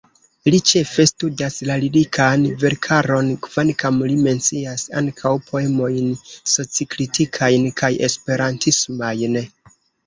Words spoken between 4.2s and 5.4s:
mencias ankaŭ